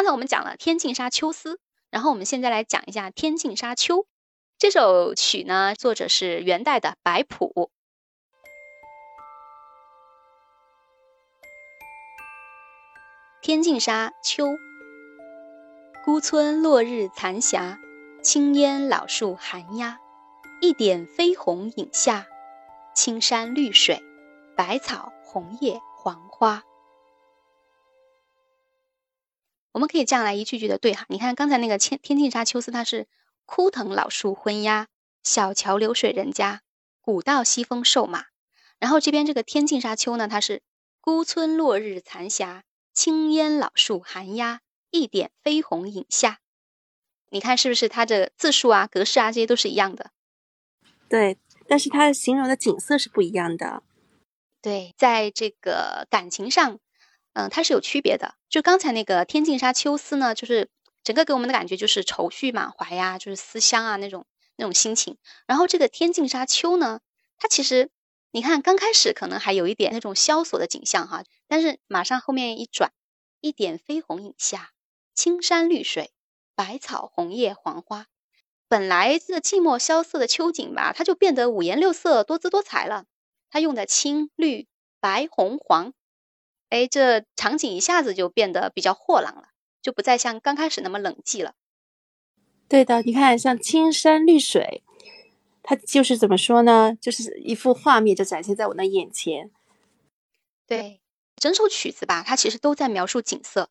[0.00, 1.56] 刚才我们讲了《天净沙·秋思》，
[1.90, 3.98] 然后我们现在来讲一下《天净沙·秋》
[4.56, 7.70] 这首曲呢，作者是元代的白朴。
[13.44, 14.46] 《天净沙·秋》：
[16.02, 17.78] 孤村落日残霞，
[18.22, 19.98] 青烟老树寒鸦。
[20.62, 22.26] 一点飞鸿影下，
[22.94, 24.02] 青山绿水，
[24.56, 26.62] 百草红叶黄花。
[29.72, 33.06] 我们可以这样来一句句的对哈，你看刚才那个《天天净沙·秋思》，它是
[33.46, 34.88] 枯藤老树昏鸦，
[35.22, 36.62] 小桥流水人家，
[37.00, 38.26] 古道西风瘦马。
[38.80, 40.62] 然后这边这个《天净沙·秋》呢，它是
[41.00, 46.40] 孤村落日残霞，青烟老树寒鸦，一点飞鸿影下。
[47.30, 50.10] 你看是不是它的字数啊、格式啊，这些都是一样的？
[51.08, 53.84] 对，但是它形容的景色是不一样的。
[54.60, 56.80] 对，在这个感情上。
[57.32, 58.34] 嗯，它是有区别的。
[58.48, 60.68] 就刚才那个《天净沙·秋思》呢，就是
[61.04, 65.16] 整个给我们的感觉就是愁绪满怀呀，就是思乡啊那种那种心情。
[65.46, 67.00] 然后这个《天净沙·秋》呢，
[67.38, 67.90] 它其实
[68.32, 72.92] 你看刚开始可能还有一点那种萧索的景象哈，但是马上后面一转，
[73.40, 74.70] 一点飞鸿影下，
[75.14, 76.12] 青山绿水，
[76.54, 78.06] 百草红叶黄花。
[78.68, 83.04] 本来这寂寞萧瑟的秋景吧，它就变得五颜六色、多姿多彩了。
[83.50, 84.68] 它用的青绿
[85.00, 85.92] 白红黄。
[86.70, 89.48] 哎，这场景一下子就变得比较豁朗了，
[89.82, 91.54] 就不再像刚开始那么冷寂了。
[92.68, 94.84] 对的，你看，像青山绿水，
[95.64, 96.96] 它就是怎么说呢？
[97.00, 99.50] 就是一幅画面就展现在我的眼前。
[100.68, 101.00] 对，
[101.34, 103.68] 整首曲子吧，它其实都在描述景色，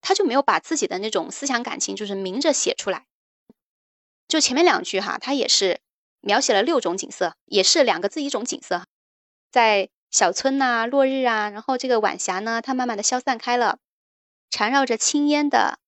[0.00, 3.06] 他就没有把自己的那种思想感情就是明着写出来。
[4.26, 5.80] 就前面两句哈，它也是
[6.20, 8.84] 描写了六种景色，也是两个字一种景色，
[9.52, 9.90] 在。
[10.16, 13.80] 小村呐，落日啊，然后这个晚霞呢，它慢慢的消散开了，
[14.48, 15.78] 缠绕着青烟的，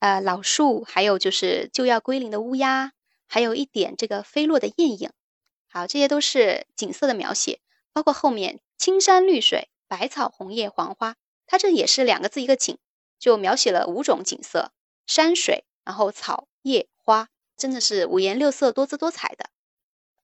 [0.00, 2.90] 呃，老树，还有就是就要归林的乌鸦，
[3.28, 5.12] 还有一点这个飞落的雁影，
[5.68, 7.60] 好，这些都是景色的描写，
[7.92, 11.14] 包括后面青山绿水，百草红叶黄花，
[11.46, 12.76] 它这也是两个字一个景，
[13.20, 14.72] 就描写了五种景色，
[15.06, 19.50] 山水，然后草叶花，真的是五颜六色，多姿多彩的，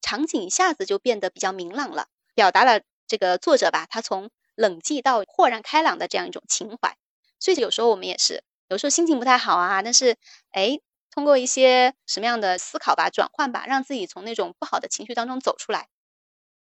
[0.01, 2.81] 场景一下子就变得比较明朗了，表达了。
[3.13, 6.97] 这个作者吧，他从冷寂到豁然开朗的这样一种情怀，
[7.39, 10.17] 所以有时候我们也是，有时候心情不太好啊，但是
[10.53, 10.81] 哎，
[11.11, 15.89] 通过一些什么样的思考吧、转换吧，让自己从那种不好的情绪当中走出来。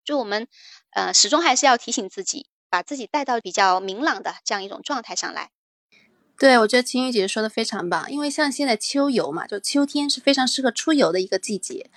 [0.05, 0.47] 就我们
[0.93, 5.51] 呃，始终还是要提醒自己，把自己带到比较明朗的这样一种状态上来。
[6.39, 11.91] 对，我觉得晴雨姐姐说的非常棒，因为像现在秋游嘛，就秋天是非常适合出游的一个季节。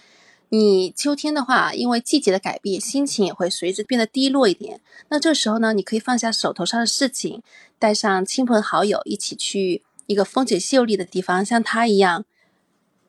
[0.51, 4.81] 你秋天的话，因为季节的改变，心情也会随之变得低落一点。
[5.09, 7.43] 那这时候呢，你可以放下手头上的事情，
[7.77, 12.25] 带上亲朋好友一起去一个风景秀丽的地方，像他一样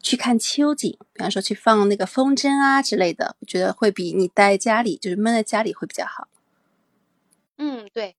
[0.03, 0.99] 去看秋景。
[1.15, 6.29] 比方说去放那个风筝啊之类的，我觉得会比你待家里就是闷在家里会比较好。
[7.57, 8.17] 嗯，对。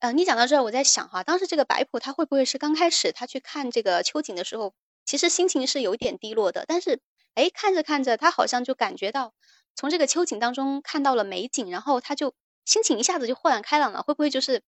[0.00, 4.74] 呃，你讲到这儿，我在想哈，当时这个白朴他会不会是刚开始他去看这个秋景的时候，
[5.06, 7.00] 其实心情是有点低落的，但是。
[7.38, 9.32] 哎，看着看着，他好像就感觉到
[9.76, 12.34] 从这个秋景当中看到了美景，然后他就
[12.64, 14.02] 心情一下子就豁然开朗了。
[14.02, 14.62] 会不会就是，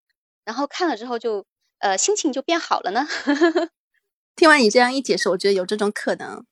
[0.45, 1.45] 然后看了之后就
[1.81, 3.09] 呃心情就变好了呢？
[4.37, 6.47] 听完你这样一解释，我觉得有这种可能，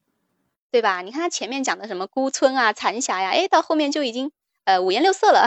[0.72, 1.02] 对吧？
[1.02, 4.32] 你看他前面讲的什么孤村啊、残霞呀，哎，到后面就已经
[4.64, 5.46] 呃五颜六色了，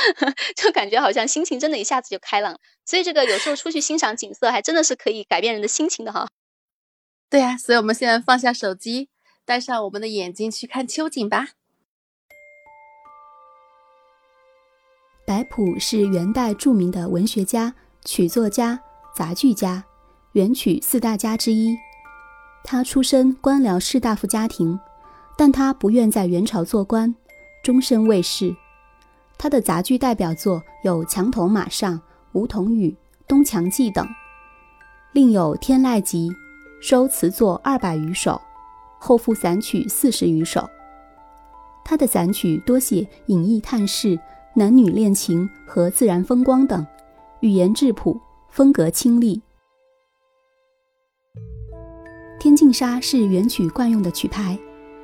[0.54, 2.60] 就感觉好像心情真的一下子就开朗。
[2.84, 6.28] 所以这个有时候出去欣赏景色，还真的是可以改变人的心情的哈。
[7.30, 9.08] 对呀，所以我们现在放下手机。
[9.50, 11.48] 带上我们的眼睛去看秋景吧。
[15.26, 17.74] 白朴是元代著名的文学家、
[18.04, 18.80] 曲作家、
[19.12, 19.82] 杂剧家，
[20.34, 21.76] 元曲四大家之一。
[22.62, 24.78] 他出身官僚士大夫家庭，
[25.36, 27.12] 但他不愿在元朝做官，
[27.64, 28.54] 终身卫士。
[29.36, 31.94] 他的杂剧代表作有《墙头马上》
[32.34, 32.90] 《梧桐雨》
[33.26, 34.06] 《东墙记》等，
[35.10, 36.28] 另有《天籁集》，
[36.80, 38.40] 收词作二百余首。
[39.02, 40.68] 后附散曲四十余首，
[41.84, 44.20] 他的散曲多写隐逸探世、
[44.54, 46.86] 男女恋情和自然风光等，
[47.40, 48.20] 语言质朴，
[48.50, 49.40] 风格清丽。
[52.42, 54.58] 《天净沙》是元曲惯用的曲牌，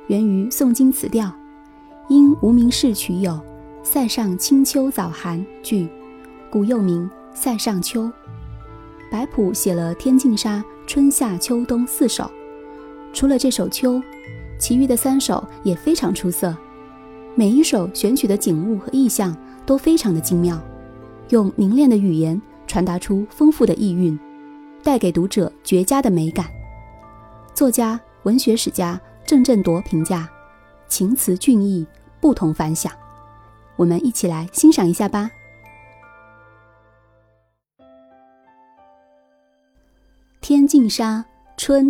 [0.07, 1.31] 源于宋金词调，
[2.07, 3.31] 因无名氏曲有
[3.81, 5.89] 《塞上清秋早寒》句，
[6.51, 8.03] 故又名《塞上秋》。
[9.09, 12.29] 白朴写了《天净沙》春夏秋冬四首。
[13.17, 13.93] 除了这首《秋》，
[14.59, 16.55] 其余的三首也非常出色，
[17.33, 19.35] 每一首选取的景物和意象
[19.65, 20.61] 都非常的精妙，
[21.29, 24.19] 用凝练的语言传达出丰富的意蕴，
[24.83, 26.45] 带给读者绝佳的美感。
[27.55, 30.29] 作家、文学史家郑振铎评价：
[30.87, 31.87] 情辞俊逸，
[32.21, 32.91] 不同凡响。
[33.77, 35.31] 我们一起来欣赏一下吧。
[40.39, 41.17] 《天净沙·
[41.57, 41.87] 春》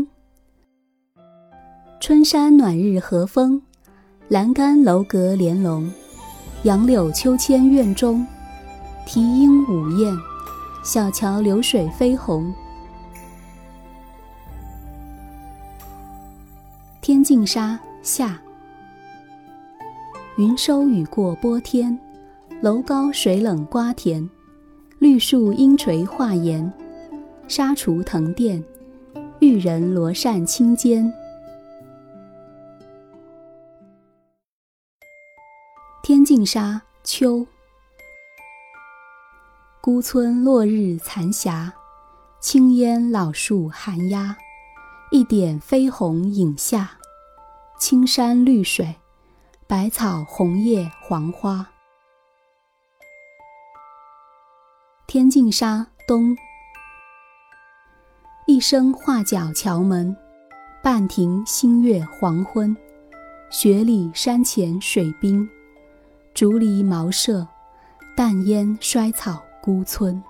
[2.07, 3.61] 春山暖日和风，
[4.29, 5.91] 栏杆楼阁连笼，
[6.63, 8.25] 杨柳秋千院中，
[9.05, 10.15] 啼莺舞燕，
[10.85, 12.45] 小桥流水飞红。
[17.01, 18.39] 《天净沙·夏》
[20.37, 21.99] 云收雨过波天，
[22.61, 24.29] 楼高水冷瓜田，
[24.99, 26.71] 绿树阴垂画檐，
[27.49, 28.63] 纱橱藤垫，
[29.39, 31.13] 玉人罗扇轻肩。
[36.27, 36.73] 净沙·
[37.05, 37.47] 秋。
[39.79, 41.73] 孤村落日残霞，
[42.41, 44.35] 青烟老树寒鸦，
[45.09, 46.97] 一点飞鸿影下。
[47.79, 48.93] 青山绿水，
[49.67, 51.65] 百草红叶黄花。
[55.07, 56.35] 天净沙·冬。
[58.47, 60.13] 一声画角桥门，
[60.83, 62.75] 半庭新月黄昏。
[63.49, 65.49] 雪里山前水滨。
[66.37, 67.47] 竹篱茅舍，
[68.15, 70.23] 淡烟衰草孤村。